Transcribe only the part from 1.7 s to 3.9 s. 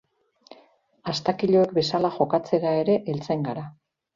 bezala jokatzera ere heltzen gara.